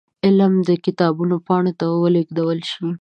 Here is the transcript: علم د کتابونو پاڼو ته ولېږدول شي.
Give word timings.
علم 0.25 0.53
د 0.67 0.69
کتابونو 0.85 1.35
پاڼو 1.47 1.71
ته 1.79 1.85
ولېږدول 2.03 2.59
شي. 2.71 2.87